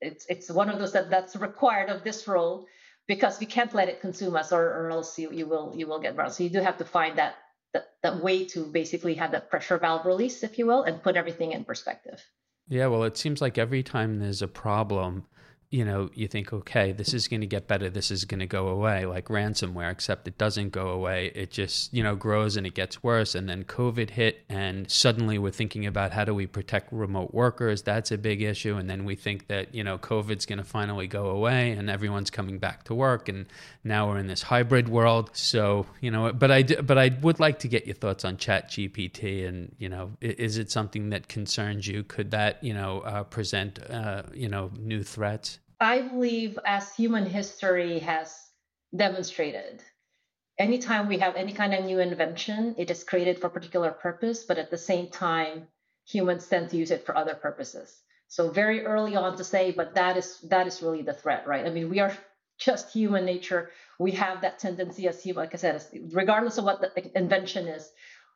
it's 0.00 0.26
it's 0.28 0.50
one 0.50 0.68
of 0.68 0.78
those 0.78 0.92
that 0.92 1.10
that's 1.10 1.36
required 1.36 1.88
of 1.88 2.04
this 2.04 2.28
role 2.28 2.66
because 3.06 3.40
we 3.40 3.46
can't 3.46 3.74
let 3.74 3.88
it 3.88 4.00
consume 4.00 4.36
us, 4.36 4.52
or, 4.52 4.62
or 4.62 4.90
else 4.90 5.18
you 5.18 5.32
you 5.32 5.46
will 5.46 5.72
you 5.74 5.86
will 5.86 6.00
get 6.00 6.16
burned. 6.16 6.32
So 6.32 6.42
you 6.42 6.50
do 6.50 6.60
have 6.60 6.78
to 6.78 6.84
find 6.84 7.18
that 7.18 7.36
that 7.72 7.86
that 8.02 8.22
way 8.22 8.44
to 8.46 8.66
basically 8.66 9.14
have 9.14 9.32
that 9.32 9.50
pressure 9.50 9.78
valve 9.78 10.04
release, 10.04 10.42
if 10.42 10.58
you 10.58 10.66
will, 10.66 10.82
and 10.82 11.02
put 11.02 11.16
everything 11.16 11.52
in 11.52 11.64
perspective. 11.64 12.22
Yeah, 12.68 12.86
well, 12.86 13.04
it 13.04 13.16
seems 13.16 13.40
like 13.40 13.58
every 13.58 13.82
time 13.82 14.20
there's 14.20 14.42
a 14.42 14.48
problem, 14.48 15.26
you 15.74 15.84
know, 15.84 16.08
you 16.14 16.28
think, 16.28 16.52
okay, 16.52 16.92
this 16.92 17.12
is 17.12 17.26
going 17.26 17.40
to 17.40 17.48
get 17.48 17.66
better. 17.66 17.90
This 17.90 18.12
is 18.12 18.24
going 18.24 18.38
to 18.38 18.46
go 18.46 18.68
away, 18.68 19.06
like 19.06 19.24
ransomware, 19.24 19.90
except 19.90 20.28
it 20.28 20.38
doesn't 20.38 20.70
go 20.70 20.90
away. 20.90 21.32
It 21.34 21.50
just, 21.50 21.92
you 21.92 22.00
know, 22.00 22.14
grows 22.14 22.56
and 22.56 22.64
it 22.64 22.74
gets 22.74 23.02
worse. 23.02 23.34
And 23.34 23.48
then 23.48 23.64
COVID 23.64 24.10
hit, 24.10 24.44
and 24.48 24.88
suddenly 24.88 25.36
we're 25.36 25.50
thinking 25.50 25.84
about 25.84 26.12
how 26.12 26.24
do 26.24 26.32
we 26.32 26.46
protect 26.46 26.92
remote 26.92 27.34
workers? 27.34 27.82
That's 27.82 28.12
a 28.12 28.18
big 28.18 28.40
issue. 28.40 28.76
And 28.76 28.88
then 28.88 29.04
we 29.04 29.16
think 29.16 29.48
that, 29.48 29.74
you 29.74 29.82
know, 29.82 29.98
COVID's 29.98 30.46
going 30.46 30.58
to 30.58 30.64
finally 30.64 31.08
go 31.08 31.26
away 31.26 31.72
and 31.72 31.90
everyone's 31.90 32.30
coming 32.30 32.60
back 32.60 32.84
to 32.84 32.94
work. 32.94 33.28
And 33.28 33.46
now 33.82 34.08
we're 34.08 34.18
in 34.18 34.28
this 34.28 34.42
hybrid 34.42 34.88
world. 34.88 35.30
So, 35.32 35.86
you 36.00 36.12
know, 36.12 36.32
but 36.32 36.52
I, 36.52 36.62
but 36.62 36.98
I 36.98 37.18
would 37.20 37.40
like 37.40 37.58
to 37.60 37.68
get 37.68 37.84
your 37.84 37.96
thoughts 37.96 38.24
on 38.24 38.36
Chat 38.36 38.70
GPT. 38.70 39.48
And, 39.48 39.74
you 39.78 39.88
know, 39.88 40.12
is 40.20 40.56
it 40.56 40.70
something 40.70 41.10
that 41.10 41.26
concerns 41.26 41.88
you? 41.88 42.04
Could 42.04 42.30
that, 42.30 42.62
you 42.62 42.74
know, 42.74 43.00
uh, 43.00 43.24
present, 43.24 43.80
uh, 43.90 44.22
you 44.32 44.48
know, 44.48 44.70
new 44.78 45.02
threats? 45.02 45.58
I 45.84 46.02
believe, 46.02 46.58
as 46.64 46.94
human 46.94 47.26
history 47.26 48.00
has 48.00 48.34
demonstrated, 48.94 49.82
anytime 50.58 51.08
we 51.08 51.18
have 51.18 51.36
any 51.36 51.52
kind 51.52 51.74
of 51.74 51.84
new 51.84 52.00
invention, 52.00 52.74
it 52.78 52.90
is 52.90 53.04
created 53.04 53.38
for 53.38 53.48
a 53.48 53.50
particular 53.50 53.90
purpose, 53.90 54.44
but 54.44 54.58
at 54.58 54.70
the 54.70 54.78
same 54.78 55.08
time, 55.08 55.68
humans 56.06 56.48
tend 56.48 56.70
to 56.70 56.76
use 56.76 56.90
it 56.90 57.04
for 57.04 57.16
other 57.16 57.34
purposes. 57.34 58.00
So 58.28 58.50
very 58.50 58.84
early 58.84 59.16
on 59.16 59.36
to 59.36 59.44
say, 59.44 59.72
but 59.72 59.94
that 59.94 60.16
is 60.16 60.40
that 60.40 60.66
is 60.66 60.82
really 60.82 61.02
the 61.02 61.12
threat, 61.12 61.46
right? 61.46 61.66
I 61.66 61.70
mean, 61.70 61.88
we 61.90 62.00
are 62.00 62.16
just 62.58 62.92
human 62.92 63.24
nature. 63.24 63.70
We 63.98 64.12
have 64.12 64.40
that 64.40 64.58
tendency 64.58 65.06
as 65.08 65.22
human, 65.22 65.44
like 65.44 65.54
I 65.54 65.58
said, 65.58 65.82
regardless 66.12 66.58
of 66.58 66.64
what 66.64 66.80
the 66.80 67.18
invention 67.18 67.68
is, 67.68 67.90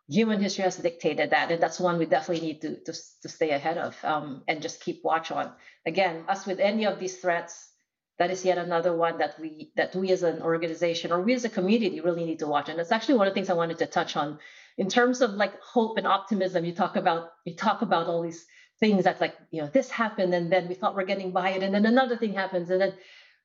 human 0.08 0.40
history 0.40 0.64
has 0.64 0.76
dictated 0.76 1.30
that, 1.30 1.50
and 1.50 1.62
that's 1.62 1.78
one 1.78 1.98
we 1.98 2.06
definitely 2.06 2.46
need 2.46 2.60
to 2.62 2.76
to, 2.84 2.92
to 3.22 3.28
stay 3.28 3.50
ahead 3.50 3.78
of 3.78 3.96
um, 4.04 4.42
and 4.48 4.62
just 4.62 4.82
keep 4.82 5.04
watch 5.04 5.30
on. 5.30 5.52
Again, 5.86 6.24
as 6.28 6.46
with 6.46 6.60
any 6.60 6.86
of 6.86 6.98
these 6.98 7.16
threats, 7.18 7.70
that 8.18 8.30
is 8.30 8.44
yet 8.44 8.58
another 8.58 8.96
one 8.96 9.18
that 9.18 9.38
we 9.38 9.70
that 9.76 9.94
we 9.94 10.10
as 10.10 10.22
an 10.22 10.42
organization 10.42 11.12
or 11.12 11.20
we 11.22 11.34
as 11.34 11.44
a 11.44 11.48
community 11.48 12.00
really 12.00 12.24
need 12.24 12.40
to 12.40 12.46
watch. 12.46 12.68
And 12.68 12.78
that's 12.78 12.92
actually 12.92 13.18
one 13.18 13.28
of 13.28 13.32
the 13.32 13.34
things 13.34 13.50
I 13.50 13.54
wanted 13.54 13.78
to 13.78 13.86
touch 13.86 14.16
on 14.16 14.38
in 14.76 14.88
terms 14.88 15.20
of 15.20 15.32
like 15.32 15.60
hope 15.60 15.98
and 15.98 16.06
optimism. 16.06 16.64
You 16.64 16.74
talk 16.74 16.96
about 16.96 17.30
you 17.44 17.54
talk 17.54 17.82
about 17.82 18.06
all 18.06 18.22
these 18.22 18.46
things 18.80 19.04
that's 19.04 19.20
like 19.20 19.34
you 19.50 19.60
know 19.60 19.68
this 19.72 19.90
happened 19.90 20.32
and 20.34 20.52
then 20.52 20.68
we 20.68 20.74
thought 20.74 20.94
we're 20.94 21.04
getting 21.04 21.32
by 21.32 21.50
it 21.50 21.62
and 21.62 21.74
then 21.74 21.84
another 21.84 22.16
thing 22.16 22.32
happens 22.32 22.70
and 22.70 22.80
then 22.80 22.92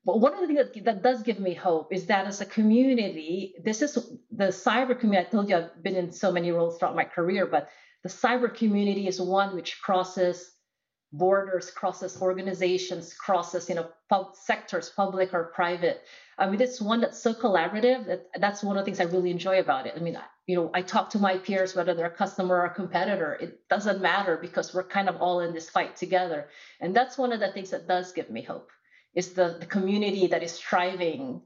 but 0.05 0.19
one 0.19 0.33
of 0.33 0.41
the 0.41 0.47
things 0.47 0.59
that, 0.59 0.83
that 0.85 1.01
does 1.01 1.23
give 1.23 1.39
me 1.39 1.53
hope 1.53 1.93
is 1.93 2.07
that 2.07 2.27
as 2.27 2.41
a 2.41 2.45
community, 2.45 3.55
this 3.63 3.81
is 3.81 3.93
the 4.31 4.47
cyber 4.47 4.99
community. 4.99 5.27
I 5.27 5.31
told 5.31 5.49
you 5.49 5.55
I've 5.55 5.81
been 5.81 5.95
in 5.95 6.11
so 6.11 6.31
many 6.31 6.51
roles 6.51 6.77
throughout 6.77 6.95
my 6.95 7.05
career, 7.05 7.45
but 7.45 7.69
the 8.03 8.09
cyber 8.09 8.53
community 8.53 9.07
is 9.07 9.21
one 9.21 9.55
which 9.55 9.81
crosses 9.81 10.51
borders, 11.13 11.71
crosses 11.71 12.21
organizations, 12.21 13.13
crosses 13.13 13.69
you 13.69 13.75
know 13.75 13.87
pub- 14.09 14.35
sectors, 14.35 14.89
public 14.89 15.33
or 15.33 15.45
private. 15.55 16.01
I 16.37 16.49
mean, 16.49 16.59
it's 16.59 16.81
one 16.81 16.99
that's 16.99 17.19
so 17.19 17.33
collaborative. 17.33 18.05
That 18.07 18.27
that's 18.41 18.61
one 18.61 18.77
of 18.77 18.81
the 18.81 18.85
things 18.85 18.99
I 18.99 19.05
really 19.05 19.31
enjoy 19.31 19.59
about 19.59 19.87
it. 19.87 19.93
I 19.95 19.99
mean, 19.99 20.19
you 20.47 20.57
know, 20.57 20.69
I 20.73 20.81
talk 20.81 21.11
to 21.11 21.19
my 21.19 21.37
peers, 21.37 21.75
whether 21.75 21.93
they're 21.93 22.07
a 22.07 22.09
customer 22.09 22.55
or 22.55 22.65
a 22.65 22.73
competitor. 22.73 23.35
It 23.39 23.69
doesn't 23.69 24.01
matter 24.01 24.37
because 24.41 24.73
we're 24.73 24.83
kind 24.83 25.07
of 25.07 25.21
all 25.21 25.39
in 25.39 25.53
this 25.53 25.69
fight 25.69 25.95
together, 25.95 26.49
and 26.81 26.93
that's 26.93 27.17
one 27.17 27.31
of 27.31 27.39
the 27.39 27.53
things 27.53 27.69
that 27.69 27.87
does 27.87 28.11
give 28.11 28.29
me 28.29 28.41
hope 28.41 28.69
is 29.15 29.33
the, 29.33 29.57
the 29.59 29.65
community 29.65 30.27
that 30.27 30.43
is 30.43 30.51
striving 30.51 31.41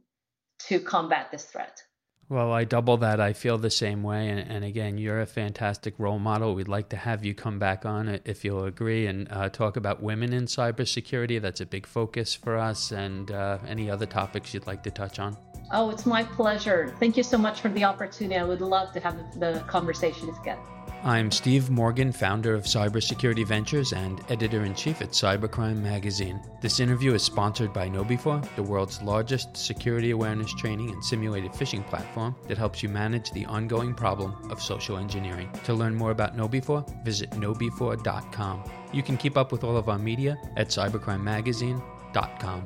to 0.60 0.80
combat 0.80 1.32
this 1.32 1.46
threat. 1.46 1.84
Well, 2.30 2.52
I 2.52 2.66
double 2.66 2.98
that. 2.98 3.22
I 3.22 3.32
feel 3.32 3.58
the 3.58 3.70
same 3.70 4.04
way. 4.04 4.28
And, 4.28 4.40
and, 4.40 4.66
again, 4.66 4.98
you're 4.98 5.22
a 5.22 5.26
fantastic 5.26 5.94
role 5.98 6.20
model. 6.20 6.56
We'd 6.56 6.68
like 6.68 6.90
to 6.90 6.98
have 6.98 7.24
you 7.24 7.34
come 7.34 7.58
back 7.58 7.86
on 7.86 8.20
if 8.26 8.44
you'll 8.44 8.66
agree 8.66 9.08
and 9.08 9.32
uh, 9.32 9.48
talk 9.48 9.78
about 9.78 10.04
women 10.04 10.34
in 10.34 10.46
cybersecurity. 10.46 11.42
That's 11.42 11.62
a 11.62 11.66
big 11.66 11.86
focus 11.86 12.36
for 12.36 12.58
us, 12.58 12.92
and 12.92 13.32
uh, 13.32 13.60
any 13.66 13.90
other 13.90 14.06
topics 14.06 14.54
you'd 14.54 14.68
like 14.68 14.84
to 14.84 14.92
touch 14.92 15.20
on. 15.20 15.38
Oh, 15.72 15.90
it's 15.90 16.06
my 16.06 16.24
pleasure. 16.24 16.94
Thank 17.00 17.16
you 17.16 17.24
so 17.24 17.38
much 17.38 17.62
for 17.62 17.70
the 17.70 17.86
opportunity. 17.86 18.38
I 18.38 18.44
would 18.44 18.62
love 18.62 18.92
to 18.94 19.00
have 19.00 19.16
the 19.40 19.64
conversations 19.68 20.38
again. 20.40 20.60
I'm 21.08 21.32
Steve 21.32 21.70
Morgan, 21.70 22.12
founder 22.12 22.54
of 22.54 22.66
Cybersecurity 22.66 23.48
Ventures 23.48 23.94
and 23.94 24.22
editor 24.30 24.66
in 24.66 24.76
chief 24.76 25.02
at 25.02 25.12
Cybercrime 25.12 25.78
Magazine. 25.78 26.42
This 26.60 26.82
interview 26.82 27.14
is 27.14 27.24
sponsored 27.24 27.72
by 27.72 27.88
KnowBe4, 27.88 28.56
the 28.58 28.64
world's 28.64 29.02
largest 29.02 29.56
security 29.56 30.12
awareness 30.12 30.54
training 30.56 30.92
and 30.92 31.02
simulated 31.02 31.54
phishing 31.54 31.88
platform 31.88 32.36
that 32.50 32.58
helps 32.58 32.84
you 32.84 32.90
manage 32.90 33.32
the 33.32 33.46
ongoing 33.46 33.94
problem 33.94 34.36
of 34.52 34.62
social 34.62 34.98
engineering. 34.98 35.50
To 35.64 35.74
learn 35.74 35.96
more 35.96 36.12
about 36.12 36.36
KnowBe4, 36.36 37.06
visit 37.06 37.30
knowbe4.com. 37.32 38.70
You 38.92 39.02
can 39.02 39.16
keep 39.16 39.38
up 39.38 39.54
with 39.54 39.64
all 39.64 39.78
of 39.78 39.88
our 39.88 39.98
media 39.98 40.38
at 40.58 40.68
cybercrimemagazine.com. 40.68 42.64